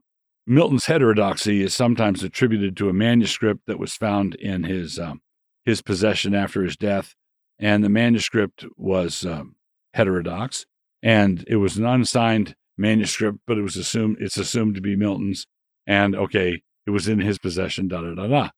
Milton's 0.47 0.87
heterodoxy 0.87 1.63
is 1.63 1.75
sometimes 1.75 2.23
attributed 2.23 2.77
to 2.77 2.89
a 2.89 2.95
manuscript 2.95 3.63
that 3.67 3.79
was 3.79 3.95
found 3.95 4.35
in 4.37 4.65
his 4.65 4.99
um, 4.99 5.21
his 5.65 5.83
possession 5.83 6.35
after 6.35 6.63
his 6.63 6.77
death, 6.77 7.15
and 7.59 7.83
the 7.83 7.89
manuscript 7.89 8.65
was 8.77 9.25
um, 9.27 9.57
heterodox, 9.95 10.67
and 11.03 11.45
it 11.49 11.57
was 11.57 11.77
an 11.77 11.87
unsigned 11.87 12.55
manuscript, 12.77 13.39
but 13.47 13.59
it 13.59 13.63
was 13.63 13.77
assumed 13.77 14.17
it's 14.21 14.37
assumed 14.37 14.75
to 14.75 14.81
be 14.81 14.97
Milton's, 14.97 15.47
and 15.87 16.15
okay, 16.15 16.63
it 16.87 16.91
was 16.91 17.09
in 17.09 17.21
his 17.21 17.39
possession. 17.39 17.89
Da 17.89 18.01
da 18.01 18.15
da 18.15 18.27
da. 18.27 18.49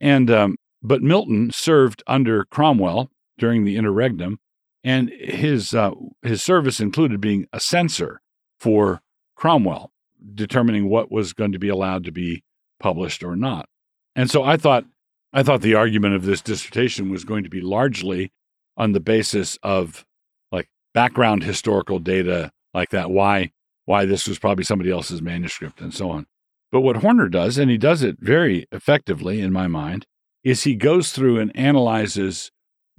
And 0.00 0.30
um, 0.30 0.56
but 0.82 1.02
Milton 1.02 1.50
served 1.52 2.02
under 2.06 2.44
Cromwell 2.44 3.10
during 3.38 3.64
the 3.64 3.76
interregnum, 3.76 4.38
and 4.82 5.10
his 5.10 5.74
uh, 5.74 5.92
his 6.22 6.42
service 6.42 6.80
included 6.80 7.20
being 7.20 7.46
a 7.52 7.60
censor 7.60 8.20
for 8.60 9.00
Cromwell, 9.34 9.92
determining 10.34 10.88
what 10.88 11.10
was 11.10 11.32
going 11.32 11.52
to 11.52 11.58
be 11.58 11.68
allowed 11.68 12.04
to 12.04 12.12
be 12.12 12.42
published 12.80 13.22
or 13.24 13.36
not. 13.36 13.68
And 14.14 14.30
so 14.30 14.42
I 14.42 14.56
thought 14.56 14.84
I 15.32 15.42
thought 15.42 15.62
the 15.62 15.74
argument 15.74 16.14
of 16.14 16.24
this 16.24 16.40
dissertation 16.40 17.10
was 17.10 17.24
going 17.24 17.44
to 17.44 17.50
be 17.50 17.60
largely 17.60 18.30
on 18.76 18.92
the 18.92 19.00
basis 19.00 19.58
of 19.62 20.04
like 20.52 20.68
background 20.92 21.42
historical 21.42 21.98
data 21.98 22.52
like 22.72 22.90
that. 22.90 23.10
Why 23.10 23.52
why 23.84 24.04
this 24.04 24.26
was 24.26 24.38
probably 24.38 24.64
somebody 24.64 24.90
else's 24.90 25.22
manuscript 25.22 25.80
and 25.80 25.92
so 25.92 26.10
on. 26.10 26.26
But 26.72 26.80
what 26.80 26.96
Horner 26.96 27.28
does, 27.28 27.58
and 27.58 27.70
he 27.70 27.78
does 27.78 28.02
it 28.02 28.16
very 28.18 28.66
effectively 28.72 29.40
in 29.40 29.52
my 29.52 29.68
mind, 29.68 30.06
is 30.42 30.64
he 30.64 30.74
goes 30.74 31.12
through 31.12 31.38
and 31.38 31.56
analyzes 31.56 32.50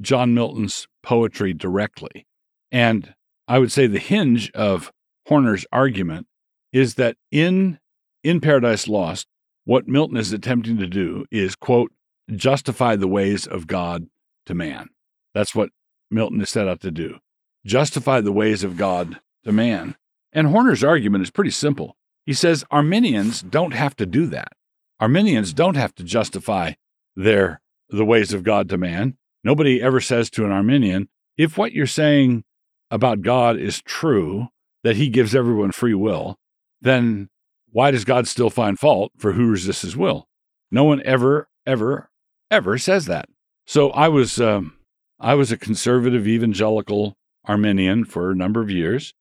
John 0.02 0.34
Milton's 0.34 0.88
poetry 1.04 1.54
directly. 1.54 2.26
And 2.72 3.14
I 3.48 3.60
would 3.60 3.72
say 3.72 3.88
the 3.88 4.00
hinge 4.00 4.52
of 4.52 4.92
Horner's 5.28 5.66
argument 5.72 6.28
is 6.72 6.96
that 6.96 7.18
in 7.32 7.80
in 8.24 8.42
Paradise 8.42 8.88
Lost, 8.88 9.28
what 9.66 9.88
Milton 9.88 10.18
is 10.18 10.34
attempting 10.34 10.78
to 10.78 10.88
do 10.88 11.26
is 11.32 11.56
quote 11.56 11.92
justify 12.32 12.96
the 12.96 13.08
ways 13.08 13.46
of 13.46 13.68
God 13.68 14.08
to 14.46 14.56
man. 14.56 14.90
That's 15.34 15.54
what 15.54 15.70
Milton 16.10 16.42
is 16.42 16.50
set 16.50 16.68
out 16.68 16.82
to 16.82 16.92
do. 16.92 17.20
Justify 17.66 18.22
the 18.22 18.32
ways 18.32 18.64
of 18.64 18.78
God 18.78 19.20
to 19.44 19.52
man. 19.52 19.96
And 20.36 20.48
Horner's 20.48 20.84
argument 20.84 21.24
is 21.24 21.32
pretty 21.32 21.50
simple. 21.50 21.96
He 22.26 22.34
says 22.34 22.66
Arminians 22.70 23.42
don't 23.42 23.74
have 23.74 23.96
to 23.96 24.06
do 24.06 24.28
that. 24.28 24.52
Arminians 25.00 25.54
don't 25.54 25.76
have 25.76 25.96
to 25.96 26.04
justify 26.04 26.74
their 27.16 27.62
the 27.90 28.06
ways 28.06 28.34
of 28.34 28.44
God 28.44 28.68
to 28.70 28.78
man. 28.78 29.18
Nobody 29.44 29.82
ever 29.82 30.02
says 30.02 30.30
to 30.32 30.46
an 30.46 30.52
Arminian, 30.52 31.08
if 31.38 31.58
what 31.58 31.72
you're 31.72 31.88
saying 31.88 32.44
about 32.92 33.22
God 33.22 33.58
is 33.58 33.82
true, 33.82 34.48
that 34.84 34.96
he 34.96 35.08
gives 35.10 35.34
everyone 35.34 35.72
free 35.72 35.94
will, 35.94 36.38
then 36.82 37.30
why 37.72 37.92
does 37.92 38.06
God 38.06 38.28
still 38.28 38.50
find 38.50 38.78
fault 38.78 39.12
for 39.18 39.34
who 39.34 39.50
resists 39.50 39.82
his 39.82 39.96
will? 39.96 40.28
No 40.72 40.84
one 40.84 41.02
ever, 41.04 41.48
ever, 41.66 42.10
ever 42.52 42.78
says 42.78 43.06
that. 43.06 43.30
So 43.66 43.92
I 43.92 44.08
was, 44.08 44.40
um, 44.42 44.78
I 45.20 45.36
was 45.36 45.52
a 45.52 45.58
conservative 45.58 46.28
evangelical 46.28 47.16
Arminian 47.46 48.06
for 48.06 48.32
a 48.32 48.36
number 48.36 48.62
of 48.62 48.70
years, 48.70 49.14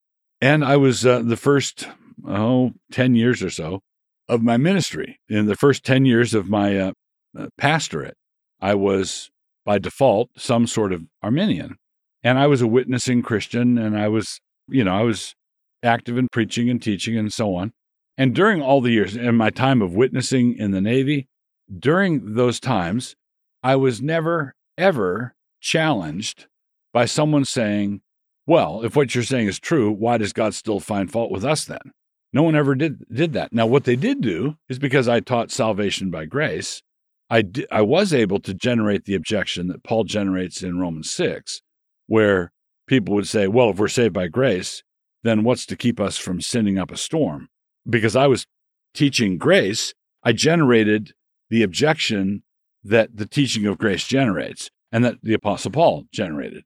and 0.45 0.63
I 0.63 0.77
was 0.77 1.07
uh, 1.07 1.21
the 1.21 1.39
first, 1.39 1.89
oh, 2.29 2.73
10 2.93 3.15
years 3.15 3.43
or 3.43 3.49
so 3.49 3.81
of 4.29 4.43
my 4.43 4.59
ministry. 4.59 5.19
In 5.27 5.47
the 5.47 5.57
first 5.57 5.85
10 5.85 6.05
years 6.05 6.35
of 6.35 6.51
my 6.51 6.79
uh, 6.79 6.93
uh, 7.39 7.47
pastorate, 7.57 8.19
I 8.61 8.75
was 8.75 9.31
by 9.65 9.79
default 9.79 10.29
some 10.37 10.67
sort 10.67 10.93
of 10.93 11.05
Arminian. 11.23 11.77
And 12.23 12.39
I 12.39 12.47
was 12.47 12.61
a 12.61 12.67
witnessing 12.67 13.23
Christian, 13.23 13.79
and 13.79 13.99
I 13.99 14.09
was, 14.09 14.39
you 14.69 14.85
know, 14.85 14.95
I 14.95 15.01
was 15.01 15.35
active 15.83 16.19
in 16.19 16.29
preaching 16.31 16.69
and 16.69 16.83
teaching 16.83 17.17
and 17.17 17.33
so 17.33 17.55
on. 17.55 17.73
And 18.19 18.35
during 18.35 18.61
all 18.61 18.83
the 18.83 18.93
years 18.93 19.17
in 19.17 19.37
my 19.37 19.49
time 19.49 19.81
of 19.81 19.95
witnessing 19.95 20.59
in 20.59 20.73
the 20.73 20.81
Navy, 20.83 21.27
during 21.75 22.35
those 22.35 22.61
times, 22.61 23.17
I 23.63 23.77
was 23.77 24.03
never, 24.03 24.55
ever 24.77 25.35
challenged 25.63 26.49
by 26.93 27.07
someone 27.07 27.47
saying, 27.47 28.03
Well, 28.47 28.83
if 28.85 28.95
what 28.95 29.15
you're 29.15 29.25
saying 29.25 29.49
is 29.49 29.59
true, 29.59 29.91
why 29.91 30.19
does 30.19 30.33
God 30.33 30.55
still 30.55 30.81
find 30.81 31.11
fault 31.11 31.31
with 31.31 31.45
us 31.45 31.65
then? 31.65 31.93
No 32.33 32.43
one 32.43 32.57
ever 32.57 32.75
did, 32.75 33.05
did 33.13 33.33
that. 33.33 33.53
Now, 33.53 33.67
what 33.67 33.85
they 33.85 33.97
did 33.97 34.21
do 34.21 34.57
is 34.69 34.79
because 34.79 35.09
I 35.09 35.21
taught 35.21 35.51
salvation 35.51 36.11
by 36.11 36.27
grace, 36.27 36.83
I, 37.31 37.45
I 37.71 37.83
was 37.83 38.13
able 38.13 38.41
to 38.41 38.53
generate 38.53 39.05
the 39.05 39.15
objection 39.15 39.69
that 39.69 39.85
Paul 39.85 40.05
generates 40.05 40.63
in 40.63 40.79
Romans 40.79 41.11
6, 41.11 41.63
where 42.07 42.53
people 42.87 43.15
would 43.15 43.29
say, 43.29 43.47
Well, 43.47 43.71
if 43.71 43.79
we're 43.79 43.89
saved 43.89 44.15
by 44.15 44.29
grace, 44.29 44.83
then 45.23 45.43
what's 45.43 45.65
to 45.67 45.77
keep 45.77 45.99
us 45.99 46.19
from 46.19 46.41
sending 46.41 46.79
up 46.79 46.91
a 46.91 46.97
storm? 46.97 47.49
Because 47.89 48.15
I 48.15 48.27
was 48.27 48.47
teaching 48.95 49.39
grace, 49.39 49.95
I 50.23 50.33
generated 50.33 51.13
the 51.51 51.63
objection 51.63 52.43
that 52.83 53.17
the 53.17 53.27
teaching 53.27 53.65
of 53.67 53.79
grace 53.79 54.07
generates 54.07 54.71
and 54.93 55.05
that 55.05 55.17
the 55.23 55.35
apostle 55.35 55.71
Paul 55.71 56.05
generated. 56.13 56.65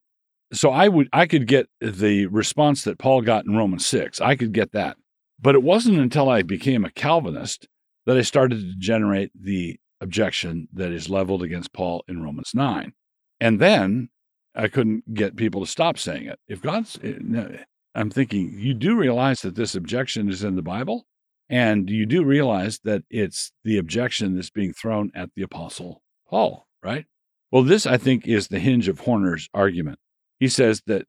So 0.52 0.70
I 0.70 0.88
would 0.88 1.08
I 1.12 1.26
could 1.26 1.46
get 1.46 1.68
the 1.80 2.26
response 2.26 2.84
that 2.84 2.98
Paul 2.98 3.22
got 3.22 3.44
in 3.44 3.56
Romans 3.56 3.86
6. 3.86 4.20
I 4.20 4.34
could 4.34 4.52
get 4.52 4.72
that. 4.72 4.96
But 5.40 5.54
it 5.54 5.62
wasn't 5.62 5.98
until 5.98 6.28
I 6.28 6.42
became 6.42 6.84
a 6.84 6.90
Calvinist 6.90 7.68
that 8.06 8.16
I 8.16 8.22
started 8.22 8.60
to 8.60 8.74
generate 8.78 9.30
the 9.38 9.78
objection 10.00 10.68
that 10.72 10.90
is 10.90 11.10
leveled 11.10 11.42
against 11.42 11.72
Paul 11.72 12.02
in 12.08 12.22
Romans 12.22 12.52
9. 12.54 12.92
And 13.40 13.60
then 13.60 14.08
I 14.54 14.68
couldn't 14.68 15.14
get 15.14 15.36
people 15.36 15.64
to 15.64 15.70
stop 15.70 15.98
saying 15.98 16.26
it. 16.26 16.38
If 16.48 16.62
God's 16.62 16.98
eh, 17.02 17.58
I'm 17.94 18.10
thinking 18.10 18.58
you 18.58 18.74
do 18.74 18.96
realize 18.96 19.42
that 19.42 19.54
this 19.54 19.74
objection 19.74 20.28
is 20.28 20.42
in 20.42 20.56
the 20.56 20.62
Bible 20.62 21.06
and 21.48 21.88
you 21.88 22.06
do 22.06 22.24
realize 22.24 22.80
that 22.84 23.02
it's 23.10 23.52
the 23.64 23.78
objection 23.78 24.34
that's 24.34 24.50
being 24.50 24.72
thrown 24.72 25.10
at 25.14 25.30
the 25.34 25.42
apostle 25.42 26.02
Paul, 26.28 26.66
right? 26.82 27.06
Well, 27.50 27.62
this 27.62 27.86
I 27.86 27.96
think 27.96 28.26
is 28.26 28.48
the 28.48 28.58
hinge 28.58 28.88
of 28.88 29.00
Horner's 29.00 29.48
argument. 29.54 29.98
He 30.38 30.48
says 30.48 30.82
that 30.86 31.06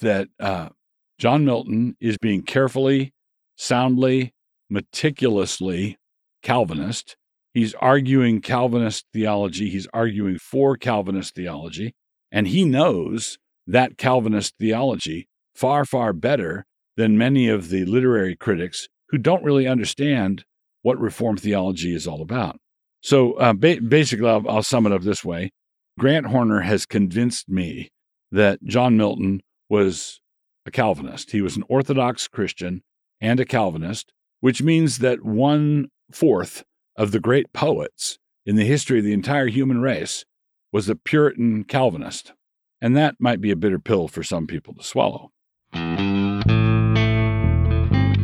that 0.00 0.28
uh, 0.40 0.70
John 1.18 1.44
Milton 1.44 1.96
is 2.00 2.18
being 2.18 2.42
carefully, 2.42 3.12
soundly, 3.56 4.32
meticulously 4.68 5.98
Calvinist. 6.42 7.16
He's 7.54 7.74
arguing 7.74 8.40
Calvinist 8.40 9.06
theology. 9.12 9.68
He's 9.68 9.86
arguing 9.92 10.38
for 10.38 10.76
Calvinist 10.76 11.34
theology, 11.34 11.94
and 12.30 12.48
he 12.48 12.64
knows 12.64 13.38
that 13.66 13.98
Calvinist 13.98 14.54
theology 14.58 15.28
far, 15.54 15.84
far 15.84 16.12
better 16.12 16.64
than 16.96 17.18
many 17.18 17.48
of 17.48 17.68
the 17.68 17.84
literary 17.84 18.34
critics 18.34 18.88
who 19.10 19.18
don't 19.18 19.44
really 19.44 19.66
understand 19.66 20.44
what 20.82 20.98
Reformed 20.98 21.40
theology 21.40 21.94
is 21.94 22.06
all 22.06 22.22
about. 22.22 22.58
So 23.02 23.34
uh, 23.34 23.52
ba- 23.52 23.80
basically, 23.80 24.28
I'll, 24.28 24.48
I'll 24.48 24.62
sum 24.62 24.86
it 24.86 24.92
up 24.92 25.02
this 25.02 25.24
way 25.24 25.50
Grant 25.98 26.26
Horner 26.26 26.60
has 26.62 26.86
convinced 26.86 27.48
me 27.48 27.90
that 28.32 28.64
John 28.64 28.96
Milton 28.96 29.42
was 29.68 30.20
a 30.66 30.70
Calvinist. 30.70 31.30
He 31.30 31.40
was 31.40 31.56
an 31.56 31.64
Orthodox 31.68 32.26
Christian 32.26 32.82
and 33.20 33.38
a 33.38 33.44
Calvinist, 33.44 34.12
which 34.40 34.62
means 34.62 34.98
that 34.98 35.24
one 35.24 35.88
fourth 36.10 36.64
of 36.96 37.12
the 37.12 37.20
great 37.20 37.52
poets 37.52 38.18
in 38.44 38.56
the 38.56 38.64
history 38.64 38.98
of 38.98 39.04
the 39.04 39.12
entire 39.12 39.46
human 39.46 39.80
race 39.80 40.24
was 40.72 40.88
a 40.88 40.96
Puritan 40.96 41.64
Calvinist. 41.64 42.32
And 42.80 42.96
that 42.96 43.16
might 43.20 43.40
be 43.40 43.52
a 43.52 43.56
bitter 43.56 43.78
pill 43.78 44.08
for 44.08 44.24
some 44.24 44.46
people 44.46 44.74
to 44.74 44.82
swallow. 44.82 45.30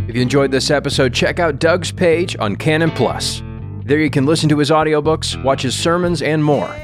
If 0.08 0.16
you 0.16 0.22
enjoyed 0.22 0.50
this 0.50 0.70
episode, 0.70 1.12
check 1.14 1.38
out 1.38 1.60
Doug's 1.60 1.92
page 1.92 2.34
on 2.38 2.56
Canon 2.56 2.90
Plus. 2.90 3.42
There 3.84 4.00
you 4.00 4.10
can 4.10 4.26
listen 4.26 4.48
to 4.48 4.58
his 4.58 4.70
audiobooks, 4.70 5.42
watch 5.44 5.62
his 5.62 5.78
sermons, 5.78 6.22
and 6.22 6.42
more. 6.42 6.74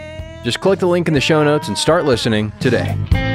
Just 0.44 0.61
click 0.61 0.78
the 0.78 0.87
link 0.87 1.09
in 1.09 1.14
the 1.14 1.22
show 1.22 1.42
notes 1.42 1.68
and 1.68 1.78
start 1.78 2.04
listening 2.04 2.52
today. 2.61 3.33